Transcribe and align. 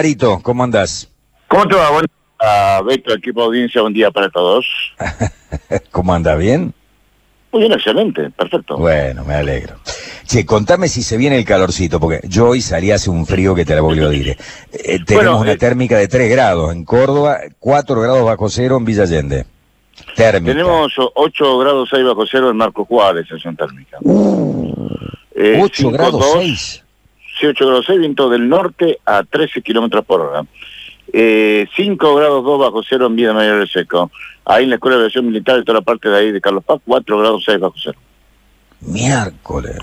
Marito, 0.00 0.38
¿cómo 0.44 0.62
andás? 0.62 1.10
¿Cómo 1.48 1.66
te 1.66 1.74
va? 1.74 1.90
Bueno, 1.90 2.06
a 2.38 2.80
Beto, 2.86 3.12
equipo 3.12 3.40
de 3.40 3.46
audiencia, 3.46 3.80
buen 3.80 3.92
día 3.92 4.12
para 4.12 4.30
todos. 4.30 4.64
¿Cómo 5.90 6.14
anda? 6.14 6.36
¿Bien? 6.36 6.72
Muy 7.50 7.62
bien, 7.62 7.72
excelente, 7.72 8.30
perfecto. 8.30 8.76
Bueno, 8.76 9.24
me 9.24 9.34
alegro. 9.34 9.74
Che, 10.26 10.46
contame 10.46 10.86
si 10.86 11.02
se 11.02 11.16
viene 11.16 11.36
el 11.38 11.44
calorcito, 11.44 11.98
porque 11.98 12.20
yo 12.28 12.50
hoy 12.50 12.60
salí 12.60 12.92
hace 12.92 13.10
un 13.10 13.26
frío 13.26 13.52
que 13.52 13.64
te 13.64 13.74
la 13.74 13.80
volvió 13.80 14.06
a 14.06 14.10
decir. 14.10 14.36
Eh, 14.72 15.00
tenemos 15.04 15.08
Bueno, 15.08 15.40
una 15.40 15.52
eh, 15.52 15.56
térmica 15.56 15.98
de 15.98 16.06
3 16.06 16.30
grados 16.30 16.72
en 16.72 16.84
Córdoba, 16.84 17.38
4 17.58 18.00
grados 18.00 18.24
bajo 18.24 18.48
cero 18.48 18.76
en 18.76 18.84
Villa 18.84 19.02
Allende. 19.02 19.44
Térmica. 20.14 20.52
Tenemos 20.52 20.92
8 20.96 21.58
grados 21.58 21.88
6 21.90 22.04
bajo 22.04 22.24
cero 22.30 22.48
en 22.48 22.56
Marco 22.56 22.84
Juárez, 22.84 23.26
sensación 23.26 23.56
térmica. 23.56 23.98
Eh, 25.34 25.58
8 25.60 25.74
cinco, 25.74 25.90
grados 25.90 26.12
dos, 26.12 26.32
6. 26.34 26.84
Sí, 27.40 27.46
8 27.46 27.66
grados 27.66 27.86
6, 27.86 27.98
viento 27.98 28.28
del 28.28 28.48
norte 28.48 28.98
a 29.06 29.22
13 29.24 29.62
kilómetros 29.62 30.04
por 30.04 30.20
hora. 30.20 30.44
Eh, 31.12 31.66
5 31.74 32.14
grados 32.14 32.44
2 32.44 32.58
bajo 32.60 32.82
cero 32.88 33.06
en 33.06 33.16
Villa 33.16 33.32
Mayor 33.32 33.58
del 33.58 33.68
Seco. 33.68 34.10
Ahí 34.44 34.64
en 34.64 34.70
la 34.70 34.76
Escuela 34.76 34.96
de 34.96 35.02
Aviación 35.04 35.26
Militar, 35.26 35.56
de 35.56 35.62
toda 35.64 35.78
la 35.80 35.84
parte 35.84 36.08
de 36.08 36.16
ahí 36.18 36.32
de 36.32 36.40
Carlos 36.40 36.62
Paz, 36.64 36.80
4 36.86 37.18
grados 37.18 37.42
6 37.46 37.58
bajo 37.58 37.74
cero. 37.82 37.98
Miércoles. 38.80 39.76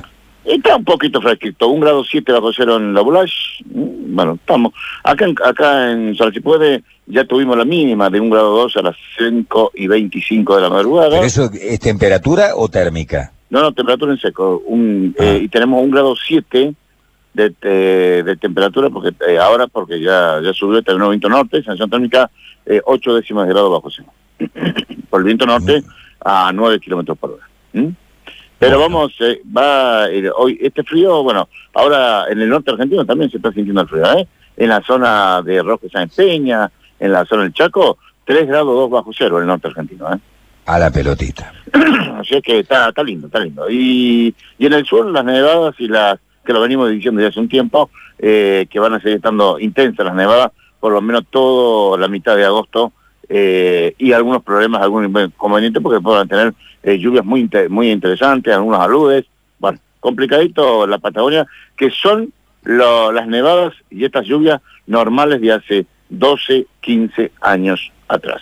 Está 0.45 0.77
un 0.77 0.85
poquito 0.85 1.21
fresquito, 1.21 1.67
un 1.67 1.81
grado 1.81 2.03
7 2.05 2.31
bajo 2.31 2.53
cero 2.53 2.77
en 2.77 2.93
la 2.93 3.01
Bulash. 3.01 3.33
Mm, 3.65 4.15
Bueno, 4.15 4.33
estamos. 4.35 4.73
Acá 5.03 5.25
en, 5.25 5.35
acá 5.43 5.91
en 5.91 6.15
Salchipuede 6.15 6.83
ya 7.05 7.25
tuvimos 7.25 7.57
la 7.57 7.65
mínima 7.65 8.09
de 8.09 8.19
un 8.19 8.29
grado 8.29 8.55
2 8.57 8.77
a 8.77 8.81
las 8.83 8.95
5 9.17 9.71
y 9.75 9.87
25 9.87 10.55
de 10.55 10.61
la 10.61 10.69
madrugada. 10.69 11.09
¿Pero 11.09 11.23
eso 11.23 11.49
es 11.53 11.79
temperatura 11.79 12.51
o 12.55 12.69
térmica? 12.69 13.31
No, 13.49 13.61
no, 13.61 13.73
temperatura 13.73 14.13
en 14.13 14.19
seco. 14.19 14.63
Un, 14.65 15.13
Ah. 15.19 15.23
eh, 15.23 15.39
y 15.43 15.47
tenemos 15.49 15.83
un 15.83 15.91
grado 15.91 16.15
7 16.15 16.73
de, 17.33 17.53
de, 17.61 18.23
de 18.23 18.35
temperatura, 18.37 18.89
porque 18.89 19.13
eh, 19.27 19.37
ahora 19.37 19.67
porque 19.67 19.99
ya, 20.01 20.39
ya 20.43 20.53
subió 20.53 20.79
este 20.79 20.93
nuevo 20.93 21.09
viento 21.11 21.29
norte, 21.29 21.57
sensación 21.57 21.89
térmica 21.89 22.29
eh, 22.65 22.81
8 22.83 23.15
décimas 23.15 23.47
de 23.47 23.53
grado 23.53 23.69
bajo 23.69 23.89
cero. 23.89 24.11
por 25.09 25.19
el 25.21 25.25
viento 25.25 25.45
norte 25.45 25.83
a 26.23 26.51
9 26.53 26.79
kilómetros 26.79 27.17
por 27.17 27.31
hora. 27.31 27.47
¿Mm? 27.73 27.89
Pero 28.59 28.79
Bueno. 28.79 28.95
vamos, 28.95 29.13
eh, 29.19 29.41
va 29.55 30.09
eh, 30.09 30.29
hoy 30.35 30.57
este 30.61 30.83
frío, 30.83 31.21
bueno, 31.23 31.47
ahora 31.75 32.25
en 32.29 32.41
el 32.41 32.49
norte 32.49 32.71
argentino 32.71 33.05
también 33.05 33.29
se 33.29 33.37
está 33.37 33.51
sintiendo 33.51 33.81
el 33.81 33.87
frío, 33.87 34.05
¿eh? 34.17 34.27
En 34.57 34.69
la 34.69 34.81
zona 34.81 35.41
de 35.43 35.61
Roque 35.61 35.89
San 35.89 36.09
Peña, 36.09 36.71
en 36.99 37.11
la 37.11 37.23
zona 37.25 37.43
del 37.43 37.53
Chaco, 37.53 37.99
3 38.25 38.47
grados 38.47 38.73
2 38.73 38.89
bajo 38.89 39.11
cero 39.15 39.37
en 39.37 39.43
el 39.43 39.47
norte 39.47 39.67
argentino, 39.67 40.11
¿eh? 40.11 40.17
A 40.65 40.79
la 40.79 40.89
pelotita. 40.91 41.53
Así 42.19 42.35
es 42.35 42.41
que 42.41 42.59
está, 42.59 42.89
está 42.89 43.03
lindo, 43.03 43.27
está 43.27 43.39
lindo. 43.39 43.69
Y, 43.69 44.35
y 44.57 44.65
en 44.65 44.73
el 44.73 44.85
sur 44.85 45.05
las 45.05 45.23
nevadas 45.23 45.75
y 45.77 45.87
las 45.87 46.17
que 46.47 46.53
lo 46.53 46.61
venimos 46.61 46.89
diciendo 46.89 47.19
desde 47.19 47.29
hace 47.29 47.39
un 47.41 47.49
tiempo, 47.49 47.91
eh, 48.17 48.65
que 48.69 48.79
van 48.79 48.93
a 48.93 48.99
seguir 48.99 49.17
estando 49.17 49.59
intensas 49.59 50.05
las 50.05 50.15
nevadas, 50.15 50.51
por 50.79 50.91
lo 50.93 51.01
menos 51.01 51.25
toda 51.29 51.97
la 51.99 52.07
mitad 52.07 52.35
de 52.35 52.45
agosto, 52.45 52.93
eh, 53.29 53.93
y 53.97 54.13
algunos 54.13 54.41
problemas, 54.43 54.81
algunos 54.81 55.11
inconvenientes, 55.25 55.83
porque 55.83 55.99
puedan 56.01 56.27
tener 56.27 56.53
eh, 56.83 56.97
lluvias 56.97 57.25
muy 57.25 57.49
muy 57.69 57.91
interesantes, 57.91 58.53
algunos 58.55 58.79
aludes, 58.79 59.25
bueno, 59.59 59.77
complicadito 59.99 60.87
la 60.87 60.97
Patagonia, 60.99 61.45
que 61.75 61.91
son 61.91 62.31
lo- 62.63 63.11
las 63.11 63.27
nevadas 63.27 63.73
y 63.89 64.05
estas 64.05 64.25
lluvias 64.25 64.61
normales 64.85 65.41
de 65.41 65.51
hace 65.51 65.85
12, 66.09 66.65
15 66.79 67.31
años 67.41 67.91
atrás. 68.07 68.41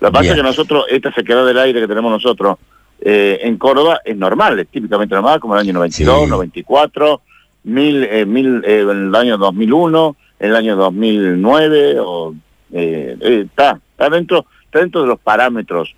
Lo 0.00 0.08
que 0.08 0.12
pasa 0.12 0.24
es 0.30 0.36
que 0.36 0.42
nosotros, 0.42 0.84
esta 0.90 1.12
sequedad 1.12 1.44
del 1.46 1.58
aire 1.58 1.80
que 1.80 1.88
tenemos 1.88 2.10
nosotros 2.12 2.58
eh, 3.00 3.38
en 3.42 3.58
Córdoba 3.58 4.00
es 4.04 4.16
normal, 4.16 4.58
es 4.58 4.68
típicamente 4.68 5.14
normal, 5.14 5.38
como 5.40 5.54
el 5.54 5.60
año 5.60 5.72
92, 5.74 6.24
Sí. 6.24 6.30
94, 6.30 7.20
mil, 7.64 8.04
eh, 8.04 8.24
mil, 8.26 8.62
eh, 8.64 8.80
en 8.80 9.08
el 9.08 9.14
año 9.14 9.36
2001, 9.38 10.16
en 10.38 10.50
el 10.50 10.56
año 10.56 10.76
2009, 10.76 11.96
o, 12.00 12.34
eh, 12.72 13.16
eh, 13.20 13.42
está, 13.46 13.80
está, 13.92 14.08
dentro, 14.10 14.46
está 14.64 14.78
dentro 14.80 15.02
de 15.02 15.08
los 15.08 15.20
parámetros 15.20 15.94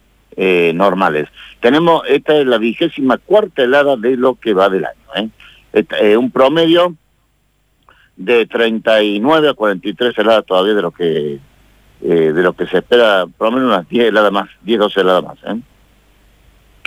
normales. 0.75 1.29
Tenemos, 1.61 2.03
esta 2.09 2.37
es 2.37 2.47
la 2.47 2.59
vigésima 2.59 3.19
cuarta 3.19 3.65
helada 3.65 3.97
de 3.97 4.17
lo 4.17 4.37
que 4.37 4.55
va 4.55 4.69
del 4.69 4.85
año. 4.85 5.01
¿eh? 5.17 5.29
Esta- 5.73 5.97
un 6.17 6.31
promedio 6.31 6.95
de 8.17 8.47
39 8.47 9.49
a 9.49 9.55
43 9.55 10.17
heladas 10.17 10.47
todavía 10.47 10.75
de 10.75 10.83
lo 10.83 10.91
que 10.93 11.39
de 12.01 12.43
lo 12.43 12.53
que 12.53 12.67
se 12.69 12.79
espera, 12.79 13.27
por 13.27 13.49
lo 13.51 13.57
menos 13.59 13.69
unas 13.75 13.89
10 13.89 14.07
heladas 14.11 14.31
más, 14.31 14.49
10, 14.63 14.79
12 14.79 15.01
heladas 15.01 15.25
más. 15.25 15.39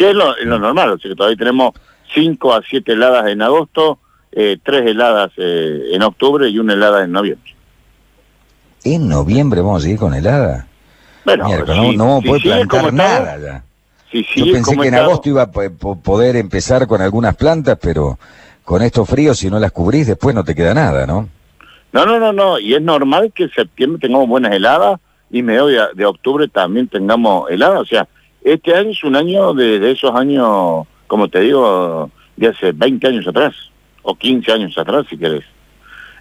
Que 0.02 0.10
es 0.10 0.16
lo, 0.16 0.36
es 0.36 0.46
lo 0.48 0.58
normal, 0.58 0.90
o 0.94 0.98
sea 0.98 1.10
que 1.12 1.16
todavía 1.16 1.38
tenemos 1.38 1.74
5 2.16 2.54
a 2.56 2.62
7 2.68 2.94
heladas 2.94 3.28
en 3.30 3.40
agosto, 3.44 4.00
eh, 4.32 4.58
3 4.64 4.88
heladas 4.88 5.32
eh, 5.38 5.90
en 5.92 6.02
octubre 6.02 6.50
y 6.50 6.58
una 6.58 6.74
helada 6.74 7.04
en 7.04 7.12
noviembre. 7.12 7.54
En 8.84 9.08
noviembre 9.08 9.62
vamos 9.62 9.82
a 9.82 9.84
seguir 9.84 10.00
con 10.00 10.16
helada. 10.16 10.66
Bueno, 11.24 11.48
si- 11.92 11.96
no, 11.98 12.16
no 12.16 12.22
plantar 12.42 12.94
nada 12.94 13.38
ya. 13.40 13.64
Si 14.12 14.24
Yo 14.24 14.52
pensé 14.52 14.76
que 14.76 14.88
en 14.88 14.96
agosto 14.96 15.30
iba 15.30 15.44
a 15.44 15.52
po- 15.52 15.70
po- 15.80 16.00
poder 16.02 16.36
empezar 16.36 16.88
con 16.88 17.00
algunas 17.00 17.36
plantas, 17.36 17.78
pero 17.80 18.18
con 18.64 18.82
estos 18.82 19.08
fríos, 19.08 19.38
si 19.38 19.52
no 19.52 19.60
las 19.60 19.72
cubrís, 19.72 20.08
después 20.08 20.34
no 20.34 20.44
te 20.44 20.56
queda 20.56 20.74
nada, 20.74 21.06
¿no? 21.06 21.30
No, 21.94 22.06
no, 22.08 22.20
no, 22.20 22.34
no, 22.34 22.58
y 22.60 22.74
es 22.74 22.82
normal 22.82 23.32
que 23.36 23.44
en 23.44 23.52
septiembre 23.52 24.00
tengamos 24.02 24.28
buenas 24.28 24.52
heladas 24.54 25.00
y 25.30 25.44
medio 25.44 25.68
de, 25.68 25.80
de 25.94 26.06
octubre 26.08 26.48
también 26.48 26.88
tengamos 26.88 27.52
heladas. 27.52 27.82
O 27.82 27.86
sea, 27.86 28.08
este 28.44 28.74
año 28.74 28.91
es 28.91 29.03
un 29.03 29.16
año 29.16 29.53
de, 29.53 29.79
de 29.79 29.91
esos 29.91 30.13
años, 30.16 30.88
como 31.07 31.28
te 31.28 31.41
digo, 31.41 32.09
de 32.35 32.47
hace 32.47 32.72
20 32.72 33.07
años 33.07 33.28
atrás, 33.28 33.56
o 34.02 34.16
15 34.16 34.52
años 34.52 34.78
atrás, 34.78 35.06
si 35.09 35.18
querés. 35.18 35.44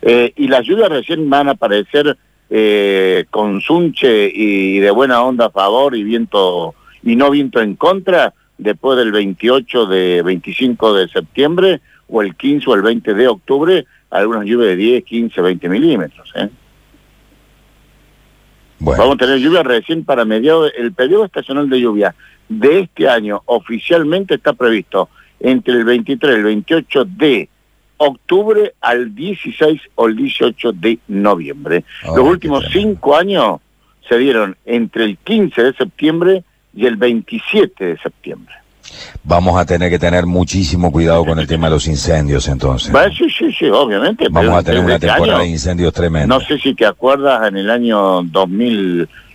Eh, 0.03 0.32
y 0.36 0.48
las 0.48 0.64
lluvias 0.64 0.88
recién 0.88 1.28
van 1.28 1.48
a 1.48 1.53
aparecer 1.53 2.16
eh, 2.48 3.26
con 3.31 3.60
sunche 3.60 4.31
y 4.32 4.78
de 4.78 4.91
buena 4.91 5.22
onda 5.22 5.47
a 5.47 5.50
favor 5.50 5.94
y 5.94 6.03
viento 6.03 6.75
y 7.03 7.16
no 7.16 7.31
viento 7.31 7.60
en 7.60 7.76
contra 7.76 8.34
después 8.58 8.98
del 8.98 9.12
28 9.12 9.87
de 9.87 10.22
25 10.22 10.94
de 10.94 11.08
septiembre 11.08 11.81
o 12.08 12.22
el 12.22 12.34
15 12.34 12.70
o 12.70 12.75
el 12.75 12.82
20 12.82 13.14
de 13.14 13.28
octubre 13.28 13.87
algunas 14.10 14.44
lluvias 14.44 14.70
de 14.70 14.76
10, 14.76 15.04
15, 15.04 15.41
20 15.41 15.69
milímetros. 15.69 16.32
¿eh? 16.34 16.48
Bueno, 18.81 19.03
Vamos 19.03 19.15
a 19.17 19.19
tener 19.19 19.39
lluvia 19.39 19.63
recién 19.63 20.05
para 20.05 20.25
mediados. 20.25 20.73
El 20.77 20.93
periodo 20.93 21.27
estacional 21.27 21.69
de 21.69 21.81
lluvia 21.81 22.15
de 22.49 22.81
este 22.81 23.09
año 23.09 23.43
oficialmente 23.47 24.35
está 24.35 24.55
previsto 24.55 25.09
entre 25.39 25.75
el 25.75 25.85
23 25.85 26.33
y 26.33 26.37
el 26.39 26.45
28 26.45 27.05
de 27.05 27.49
octubre 27.99 28.75
al 28.81 29.15
16 29.15 29.81
o 29.95 30.07
el 30.07 30.17
18 30.17 30.73
de 30.73 30.99
noviembre. 31.09 31.85
Los 32.05 32.27
últimos 32.27 32.65
cinco 32.73 33.15
años 33.15 33.61
se 34.09 34.17
dieron 34.17 34.57
entre 34.65 35.05
el 35.05 35.19
15 35.19 35.62
de 35.62 35.73
septiembre 35.75 36.45
y 36.75 36.87
el 36.87 36.97
27 36.97 37.85
de 37.85 37.99
septiembre. 37.99 38.55
Vamos 39.25 39.59
a 39.59 39.65
tener 39.67 39.91
que 39.91 39.99
tener 39.99 40.27
muchísimo 40.27 40.91
cuidado 40.93 41.25
con 41.25 41.39
el 41.39 41.47
tema 41.47 41.69
de 41.69 41.75
los 41.75 41.87
incendios 41.87 42.49
entonces. 42.49 42.95
Va, 42.95 43.09
Sí, 43.11 43.28
sí, 43.31 43.53
sí, 43.53 43.67
obviamente. 43.67 44.27
Vamos 44.31 44.55
a 44.59 44.62
tener 44.62 44.83
una 44.84 44.95
este 44.95 45.06
temporada 45.06 45.39
año- 45.39 45.45
de 45.45 45.51
incendios 45.51 45.93
tremenda. 45.93 46.27
No 46.27 46.41
sé 46.41 46.59
si 46.59 46.75
te 46.75 46.87
acuerdas 46.87 47.49
en 47.49 47.56
el 47.56 47.71
año 47.71 48.23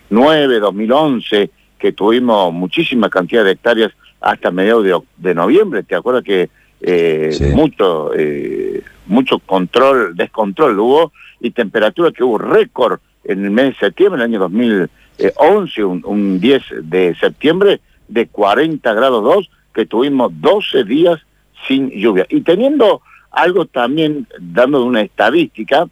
2009, 0.09 0.59
2011, 0.59 1.49
que 1.79 1.91
tuvimos 1.91 2.53
muchísima 2.53 3.09
cantidad 3.09 3.43
de 3.43 3.51
hectáreas 3.51 3.91
hasta 4.21 4.51
mediados 4.51 5.03
de, 5.17 5.35
noviembre. 5.35 5.83
¿Te 5.83 5.95
acuerdas 5.95 6.23
que 6.23 6.49
eh, 6.81 7.29
Sí. 7.31 7.45
mucho 7.45 8.11
eh, 8.15 8.81
mucho 9.07 9.39
control, 9.39 10.15
descontrol 10.15 10.79
hubo 10.79 11.11
y 11.39 11.51
temperatura 11.51 12.11
que 12.11 12.23
hubo 12.23 12.37
récord 12.37 12.99
en 13.23 13.43
el 13.45 13.51
mes 13.51 13.73
de 13.73 13.75
septiembre, 13.87 14.19
el 14.21 14.29
año 14.29 14.39
2011, 14.39 15.83
un, 15.83 16.01
un 16.05 16.39
10 16.39 16.63
de 16.83 17.15
septiembre, 17.19 17.81
de 18.07 18.27
40 18.27 18.93
grados 18.93 19.23
2, 19.23 19.49
que 19.73 19.85
tuvimos 19.85 20.31
12 20.39 20.83
días 20.83 21.19
sin 21.67 21.89
lluvia. 21.91 22.25
Y 22.29 22.41
teniendo 22.41 23.01
algo 23.31 23.65
también, 23.65 24.27
dando 24.39 24.83
una 24.83 25.01
estadística, 25.01 25.87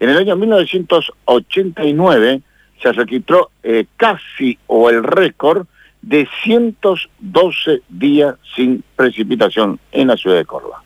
en 0.00 0.10
el 0.10 0.18
año 0.18 0.36
1989 0.36 2.42
se 2.82 2.92
registró 2.92 3.50
eh, 3.62 3.86
casi 3.96 4.58
o 4.66 4.90
el 4.90 5.02
récord 5.02 5.66
de 6.02 6.28
112 6.44 7.80
días 7.88 8.34
sin 8.54 8.84
precipitación 8.94 9.80
en 9.92 10.08
la 10.08 10.16
ciudad 10.16 10.36
de 10.36 10.44
Córdoba. 10.44 10.82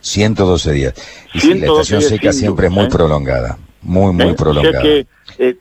112 0.00 0.72
días. 0.72 0.94
Y 1.34 1.38
la 1.38 1.42
112 1.42 1.80
estación 1.80 2.02
seca 2.02 2.32
siempre 2.32 2.68
es 2.68 2.72
muy 2.72 2.84
¿eh? 2.84 2.88
prolongada. 2.90 3.58
Muy, 3.82 4.12
muy 4.12 4.26
¿eh? 4.26 4.32
O 4.32 4.36
prolongada. 4.36 4.72
sea 4.72 4.82
que, 4.82 5.06
eh, 5.38 5.56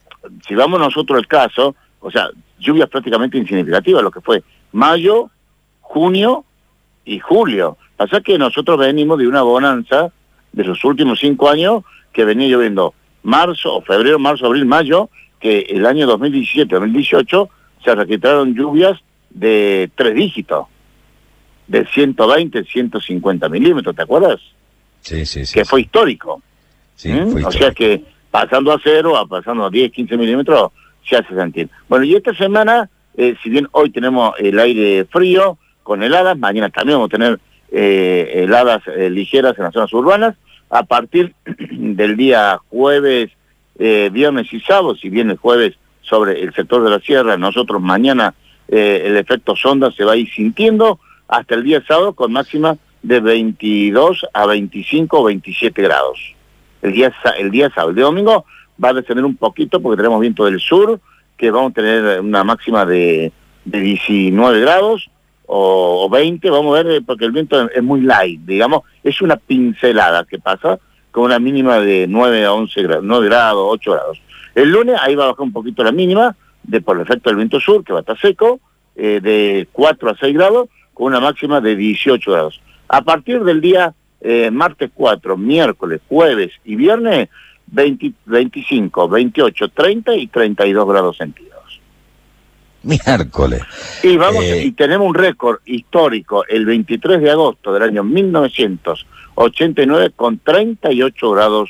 si 0.48 0.56
vamos 0.56 0.80
nosotros 0.80 1.20
el 1.20 1.28
caso, 1.28 1.76
o 2.00 2.12
sea, 2.12 2.30
lluvias 2.64 2.90
prácticamente 2.90 3.38
insignificativas, 3.38 4.02
lo 4.02 4.12
que 4.12 4.22
fue 4.22 4.44
mayo, 4.72 5.30
junio 5.82 6.46
y 7.06 7.20
julio. 7.20 7.78
Pasa 7.98 8.22
que 8.22 8.38
nosotros 8.38 8.78
venimos 8.80 9.20
de 9.20 9.28
una 9.28 9.42
bonanza 9.42 10.12
de 10.52 10.64
los 10.64 10.84
últimos 10.84 11.20
cinco 11.20 11.50
años 11.50 11.84
que 12.12 12.26
venía 12.26 12.48
lloviendo 12.48 12.94
marzo, 13.24 13.82
febrero, 13.82 14.20
marzo, 14.20 14.46
abril, 14.46 14.66
mayo, 14.66 15.10
que 15.40 15.60
el 15.70 15.86
año 15.86 16.08
2017-2018 16.08 17.50
se 17.84 17.96
registraron 17.96 18.54
lluvias 18.54 19.00
de 19.30 19.90
tres 19.96 20.16
dígitos, 20.16 20.68
de 21.68 21.86
120, 21.86 22.64
150 22.64 23.50
milímetros, 23.50 23.96
¿te 23.96 24.04
acuerdas? 24.04 24.40
Sí, 25.02 25.26
sí, 25.26 25.46
sí. 25.46 25.54
que 25.54 25.66
fue 25.66 25.82
histórico. 25.82 26.42
sí. 26.96 27.12
¿Mm? 27.12 27.46
O 27.46 27.52
sea 27.52 27.72
que 27.72 28.04
pasando 28.32 28.72
a 28.72 28.80
cero, 28.84 29.18
a 29.18 29.28
pasando 29.28 29.66
a 29.66 29.70
10, 29.70 29.92
15 29.92 30.18
milímetros, 30.18 30.72
se 31.08 31.18
hace 31.18 31.36
sentir. 31.36 31.70
Bueno, 31.88 32.06
y 32.06 32.16
esta 32.16 32.34
semana, 32.34 32.90
eh, 33.16 33.36
si 33.44 33.50
bien 33.50 33.68
hoy 33.72 33.90
tenemos 33.90 34.34
el 34.40 34.60
aire 34.60 35.06
frío 35.06 35.58
con 35.84 36.04
heladas, 36.04 36.38
mañana 36.38 36.70
también 36.70 36.98
vamos 36.98 37.10
a 37.10 37.18
tener 37.18 37.40
eh, 37.72 38.44
heladas 38.44 38.82
eh, 38.88 39.10
ligeras 39.10 39.58
en 39.58 39.66
las 39.66 39.74
zonas 39.74 39.94
urbanas, 39.94 40.36
a 40.70 40.84
partir 40.84 41.34
del 41.46 42.18
día 42.18 42.60
jueves, 42.70 43.32
viernes 43.76 44.54
y 44.54 44.60
sábado, 44.60 44.96
si 44.96 45.10
bien 45.10 45.32
el 45.32 45.38
jueves 45.38 45.76
sobre 46.02 46.42
el 46.42 46.54
sector 46.54 46.84
de 46.84 46.92
la 46.92 47.00
sierra, 47.00 47.38
nosotros 47.38 47.82
mañana 47.82 48.36
el 48.68 49.18
efecto 49.18 49.56
sonda 49.56 49.92
se 49.92 50.06
va 50.06 50.14
a 50.14 50.16
ir 50.16 50.32
sintiendo 50.32 51.00
hasta 51.28 51.56
el 51.56 51.64
día 51.64 51.84
sábado 51.86 52.14
con 52.14 52.32
máxima 52.32 52.78
de 53.02 53.20
22 53.20 54.26
a 54.32 54.46
25 54.46 55.20
o 55.20 55.24
27 55.24 55.82
grados. 55.82 56.36
El 56.84 56.94
día, 56.94 57.14
el 57.38 57.50
día 57.50 57.70
sábado, 57.70 57.90
el 57.90 57.96
domingo 57.96 58.46
va 58.82 58.90
a 58.90 58.94
descender 58.94 59.26
un 59.26 59.36
poquito 59.36 59.82
porque 59.82 59.98
tenemos 59.98 60.20
viento 60.20 60.46
del 60.46 60.60
sur, 60.60 61.00
que 61.38 61.52
vamos 61.52 61.72
a 61.72 61.76
tener 61.76 62.22
una 62.22 62.44
máxima 62.44 62.86
de, 62.86 63.32
de 63.66 63.80
19 63.80 64.60
grados 64.62 65.10
o, 65.46 66.10
20, 66.10 66.50
vamos 66.50 66.78
a 66.78 66.84
ver, 66.84 67.04
porque 67.06 67.26
el 67.26 67.32
viento 67.32 67.70
es 67.70 67.84
muy 67.84 68.02
light, 68.02 68.42
digamos, 68.42 68.82
es 69.04 69.22
una 69.22 69.36
pincelada 69.36 70.26
que 70.26 70.40
pasa 70.40 70.80
con 71.12 71.26
una 71.26 71.38
mínima 71.40 71.80
de 71.80 72.08
9 72.08 72.46
a 72.46 72.54
11 72.54 72.82
grados, 72.82 73.04
9 73.04 73.26
grados, 73.28 73.66
8 73.70 73.92
grados. 73.92 74.22
El 74.56 74.72
lunes 74.72 74.96
ahí 75.00 75.16
va 75.16 75.26
a 75.26 75.28
bajar 75.28 75.44
un 75.44 75.54
poquito 75.54 75.84
la 75.84 75.92
mínima, 75.92 76.36
de 76.64 76.82
por 76.82 76.96
el 76.96 77.04
efecto 77.04 77.30
del 77.30 77.38
viento 77.38 77.60
sur, 77.60 77.84
que 77.84 77.94
va 77.94 78.00
a 78.00 78.02
estar 78.02 78.20
seco, 78.20 78.60
eh, 78.96 79.20
de 79.22 79.68
4 79.72 80.10
a 80.10 80.18
6 80.18 80.34
grados, 80.34 80.70
con 80.94 81.08
una 81.08 81.20
máxima 81.20 81.60
de 81.60 81.76
18 81.76 82.32
grados. 82.32 82.62
A 82.88 83.02
partir 83.02 83.44
del 83.44 83.62
día 83.62 83.94
eh, 84.22 84.50
martes 84.52 84.90
4, 84.94 85.36
miércoles, 85.38 86.02
jueves 86.08 86.52
y 86.64 86.76
viernes, 86.76 87.30
20, 87.74 88.14
25, 88.26 89.10
28, 89.10 89.70
30 89.70 90.16
y 90.16 90.28
32 90.28 90.88
grados 90.88 91.18
centígrados. 91.18 91.54
Miércoles. 92.84 93.64
Y 94.04 94.16
vamos 94.18 94.44
eh, 94.44 94.66
y 94.66 94.74
tenemos 94.74 95.08
un 95.08 95.16
récord 95.16 95.60
histórico 95.66 96.46
el 96.48 96.66
23 96.66 97.22
de 97.22 97.32
agosto 97.32 97.74
del 97.74 97.82
año 97.84 98.04
1989 98.04 100.12
con 100.16 100.40
38 100.40 101.32
grados 101.32 101.70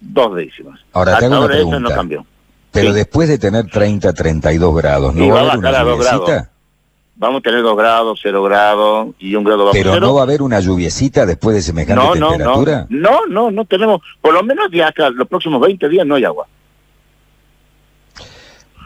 dos 0.00 0.34
décimas. 0.34 0.80
Ahora, 0.92 1.14
Hasta 1.14 1.34
ahora 1.34 1.58
eso 1.58 1.80
no 1.80 1.90
cambió. 1.90 2.24
Pero 2.70 2.92
después 2.94 3.28
de 3.28 3.38
tener 3.38 3.66
30, 3.66 4.12
32 4.14 4.76
grados, 4.76 5.14
¿no 5.14 5.28
va 5.28 5.40
a 5.40 5.42
haber 5.42 5.58
una 5.58 5.70
grados 5.70 5.98
vamos 7.22 7.38
a 7.38 7.42
tener 7.42 7.62
dos 7.62 7.76
grados, 7.76 8.18
cero 8.20 8.42
grados 8.42 9.14
y 9.18 9.34
un 9.36 9.44
grado 9.44 9.64
bajo 9.64 9.72
Pero 9.72 10.00
no 10.00 10.14
va 10.14 10.20
a 10.20 10.24
haber 10.24 10.42
una 10.42 10.58
lluviecita 10.58 11.24
después 11.24 11.54
de 11.54 11.62
semejante 11.62 12.18
no, 12.18 12.30
temperatura. 12.30 12.86
No, 12.90 13.10
no, 13.10 13.26
no, 13.28 13.50
no 13.52 13.64
tenemos, 13.64 14.00
por 14.20 14.34
lo 14.34 14.42
menos 14.42 14.66
ya 14.72 14.88
acá 14.88 15.08
los 15.08 15.28
próximos 15.28 15.60
20 15.60 15.88
días 15.88 16.04
no 16.04 16.16
hay 16.16 16.24
agua. 16.24 16.46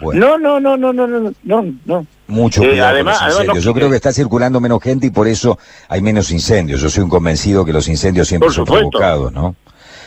No, 0.00 0.36
no, 0.36 0.60
no, 0.60 0.76
no, 0.76 0.92
no, 0.92 1.06
no, 1.06 1.32
no, 1.42 1.64
no. 1.86 2.06
Mucho 2.26 2.62
eh, 2.62 2.68
cuidado 2.68 2.90
además, 2.90 3.22
los 3.22 3.30
incendios. 3.30 3.64
Yo 3.64 3.72
creo 3.72 3.88
que 3.88 3.96
está 3.96 4.12
circulando 4.12 4.60
menos 4.60 4.82
gente 4.82 5.06
y 5.06 5.10
por 5.10 5.26
eso 5.26 5.58
hay 5.88 6.02
menos 6.02 6.30
incendios. 6.30 6.82
Yo 6.82 6.90
soy 6.90 7.04
un 7.04 7.08
convencido 7.08 7.64
que 7.64 7.72
los 7.72 7.88
incendios 7.88 8.28
siempre 8.28 8.50
son 8.50 8.66
provocados, 8.66 9.32
¿no? 9.32 9.56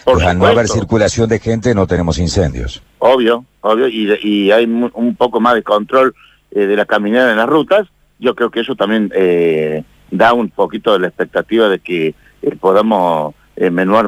pues 0.05 0.23
al 0.23 0.37
no 0.37 0.45
haber 0.45 0.67
circulación 0.67 1.29
de 1.29 1.39
gente 1.39 1.73
no 1.73 1.87
tenemos 1.87 2.19
incendios. 2.19 2.81
Obvio, 2.99 3.45
obvio, 3.61 3.87
y, 3.87 4.17
y 4.21 4.51
hay 4.51 4.65
un 4.65 5.15
poco 5.15 5.39
más 5.39 5.55
de 5.55 5.63
control 5.63 6.15
eh, 6.51 6.65
de 6.65 6.75
la 6.75 6.85
caminada 6.85 7.31
en 7.31 7.37
las 7.37 7.47
rutas 7.47 7.87
yo 8.19 8.35
creo 8.35 8.51
que 8.51 8.59
eso 8.59 8.75
también 8.75 9.11
eh, 9.15 9.83
da 10.11 10.33
un 10.33 10.49
poquito 10.49 10.93
de 10.93 10.99
la 10.99 11.07
expectativa 11.07 11.69
de 11.69 11.79
que 11.79 12.13
eh, 12.41 12.55
podamos 12.59 13.33
eh, 13.55 13.71
menuar 13.71 14.07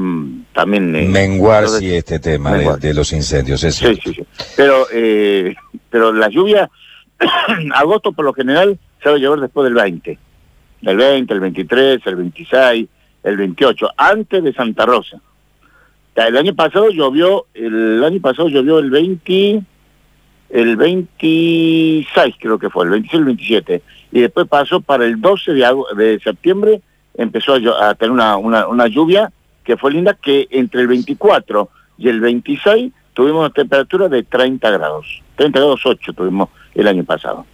también... 0.53 1.11
menguar, 1.11 1.67
sí, 1.67 1.93
este 1.93 2.19
tema 2.19 2.51
de, 2.77 2.93
los 2.93 3.11
incendios, 3.13 3.63
es 3.63 3.75
sí, 3.75 3.95
sí, 4.03 4.13
sí, 4.13 4.23
Pero, 4.55 4.85
pero 5.89 6.13
la 6.13 6.29
lluvia, 6.29 6.69
agosto 7.75 8.11
por 8.11 8.25
lo 8.25 8.33
general 8.33 8.77
se 9.01 9.09
va 9.09 9.15
a 9.15 9.19
llevar 9.19 9.39
después 9.39 9.65
del 9.65 9.73
20. 9.73 10.19
El 10.83 10.97
20, 10.97 11.33
el 11.33 11.39
23, 11.39 12.01
el 12.05 12.15
26, 12.15 12.87
el 13.23 13.37
28, 13.37 13.89
antes 13.97 14.43
de 14.43 14.53
Santa 14.53 14.85
Rosa. 14.85 15.21
El 16.15 16.35
año 16.35 16.53
pasado 16.53 16.89
llovió, 16.89 17.45
el 17.53 18.03
año 18.03 18.19
pasado 18.19 18.49
llovió 18.49 18.79
el 18.79 18.89
20 18.89 19.63
el 20.51 20.75
26 20.75 22.35
creo 22.39 22.59
que 22.59 22.69
fue, 22.69 22.85
el 22.85 22.91
26 22.91 23.19
el 23.19 23.25
27, 23.25 23.81
y 24.11 24.21
después 24.21 24.47
pasó 24.47 24.81
para 24.81 25.05
el 25.05 25.19
12 25.19 25.53
de, 25.53 25.75
de 25.95 26.19
septiembre, 26.19 26.81
empezó 27.15 27.53
a, 27.53 27.95
tener 27.95 28.11
una, 28.11 28.37
una, 28.37 28.87
lluvia 28.87 29.31
que 29.63 29.77
fue 29.77 29.91
linda, 29.91 30.13
que 30.13 30.47
entre 30.51 30.81
el 30.81 30.87
24 30.87 31.69
y 31.97 32.09
el 32.09 32.19
26 32.19 32.91
tuvimos 33.13 33.39
una 33.39 33.49
temperatura 33.49 34.07
de 34.07 34.23
30 34.23 34.69
grados, 34.69 35.21
30 35.35 35.59
grados 35.59 35.81
8 35.85 36.13
tuvimos 36.13 36.49
el 36.73 36.87
año 36.87 37.03
pasado. 37.03 37.45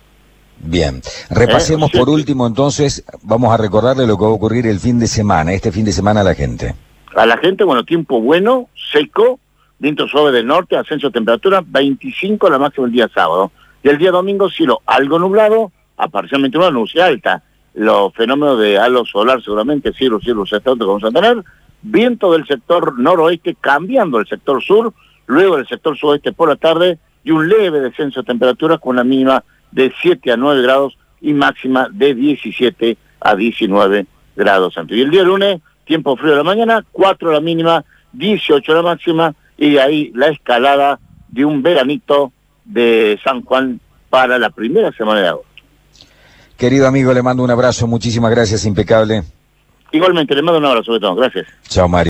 Bien, 0.60 1.02
repasemos 1.30 1.94
¿Eh? 1.94 1.98
por 2.00 2.10
último 2.10 2.48
entonces, 2.48 3.04
vamos 3.22 3.54
a 3.54 3.58
recordarle 3.58 4.08
lo 4.08 4.18
que 4.18 4.24
va 4.24 4.30
a 4.30 4.34
ocurrir 4.34 4.66
el 4.66 4.80
fin 4.80 4.98
de 4.98 5.08
semana, 5.08 5.54
este 5.54 5.72
fin 5.72 5.86
de 5.86 5.92
semana 5.92 6.22
a 6.22 6.24
la 6.24 6.34
gente. 6.34 6.76
A 7.16 7.26
la 7.26 7.38
gente, 7.38 7.64
bueno, 7.64 7.84
tiempo 7.84 8.22
bueno, 8.22 8.70
seco, 8.92 9.40
viento 9.80 10.08
suave 10.08 10.32
del 10.32 10.48
norte, 10.48 10.76
ascenso 10.76 11.08
de 11.08 11.14
temperatura, 11.14 11.64
25 11.66 12.50
la 12.50 12.58
máxima 12.58 12.88
el 12.88 12.94
día 12.94 13.10
sábado. 13.14 13.52
Y 13.84 13.90
el 13.90 13.98
día 14.00 14.12
domingo 14.12 14.50
cielo 14.50 14.82
algo 14.86 15.20
nublado, 15.20 15.72
a 15.98 16.08
parcialmente 16.08 16.58
luz 16.72 16.96
alta. 16.96 17.44
Los 17.74 18.14
fenómenos 18.14 18.60
de 18.60 18.78
halo 18.78 19.06
solar 19.06 19.42
seguramente, 19.44 19.94
cielo, 19.94 20.20
cielo, 20.20 20.46
sector 20.46 20.78
que 20.78 20.86
vamos 20.86 21.04
a 21.04 21.12
tener. 21.12 21.44
Viento 21.82 22.32
del 22.32 22.46
sector 22.48 22.98
noroeste 22.98 23.56
cambiando 23.60 24.20
el 24.20 24.28
sector 24.28 24.64
sur, 24.64 24.94
luego 25.28 25.58
del 25.58 25.68
sector 25.68 25.98
suroeste 25.98 26.32
por 26.32 26.50
la 26.50 26.56
tarde 26.56 26.98
y 27.24 27.32
un 27.32 27.48
leve 27.48 27.80
descenso 27.80 28.22
de 28.22 28.28
temperatura 28.28 28.78
con 28.78 28.96
una 28.96 29.04
mínima 29.04 29.44
de 29.72 29.94
7 30.02 30.32
a 30.32 30.38
9 30.38 30.62
grados 30.62 30.98
y 31.22 31.34
máxima 31.34 31.88
de 31.92 32.16
17 32.16 32.98
a 33.20 33.36
19 33.36 34.06
grados. 34.36 34.76
Y 34.90 35.02
el 35.02 35.12
día 35.12 35.24
lunes, 35.24 35.62
tiempo 35.86 36.16
frío 36.16 36.32
de 36.32 36.38
la 36.38 36.44
mañana, 36.44 36.86
4 36.92 37.32
la 37.32 37.42
mínima, 37.42 37.84
18 38.14 38.74
la 38.74 38.82
máxima 38.82 39.36
y 39.58 39.72
de 39.72 39.82
ahí 39.82 40.12
la 40.16 40.28
escalada 40.28 41.00
de 41.28 41.46
un 41.46 41.62
veranito 41.62 42.32
de 42.66 43.20
San 43.24 43.42
Juan 43.44 43.80
para 44.10 44.38
la 44.40 44.50
primera 44.50 44.92
semana 44.94 45.22
de 45.22 45.28
agosto. 45.28 45.47
Querido 46.58 46.88
amigo, 46.88 47.14
le 47.14 47.22
mando 47.22 47.44
un 47.44 47.52
abrazo, 47.52 47.86
muchísimas 47.88 48.32
gracias, 48.32 48.66
impecable. 48.66 49.24
Igualmente, 49.92 50.36
le 50.36 50.42
mando 50.42 50.60
un 50.60 50.66
abrazo, 50.66 51.00
todo. 51.00 51.16
gracias. 51.16 51.48
Chao, 51.68 51.88
Mario. 51.88 52.06